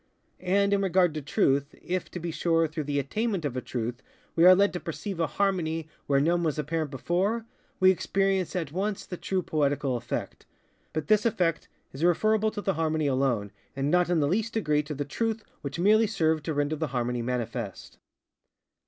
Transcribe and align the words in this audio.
And 0.39 0.73
in 0.73 0.81
regard 0.81 1.13
to 1.13 1.21
Truth, 1.21 1.75
if, 1.79 2.09
to 2.09 2.19
be 2.19 2.31
sure, 2.31 2.67
through 2.67 2.85
the 2.85 2.97
attainment 2.97 3.45
of 3.45 3.55
a 3.55 3.61
truth 3.61 4.01
we 4.35 4.45
are 4.45 4.55
led 4.55 4.73
to 4.73 4.79
perceive 4.79 5.19
a 5.19 5.27
harmony 5.27 5.87
where 6.07 6.19
none 6.19 6.41
was 6.41 6.57
apparent 6.57 6.89
before, 6.89 7.45
we 7.79 7.91
experience 7.91 8.55
at 8.55 8.71
once 8.71 9.05
the 9.05 9.15
true 9.15 9.43
poetical 9.43 9.95
effect; 9.97 10.47
but 10.91 11.05
this 11.07 11.23
effect 11.23 11.67
is 11.93 12.03
referable 12.03 12.49
to 12.49 12.61
the 12.61 12.73
harmony 12.73 13.05
alone, 13.05 13.51
and 13.75 13.91
not 13.91 14.09
in 14.09 14.19
the 14.21 14.27
least 14.27 14.53
degree 14.55 14.81
to 14.81 14.95
the 14.95 15.05
truth 15.05 15.43
which 15.61 15.77
merely 15.77 16.07
served 16.07 16.45
to 16.45 16.53
render 16.55 16.75
the 16.77 16.87
harmony 16.87 17.21
manifest. 17.21 17.99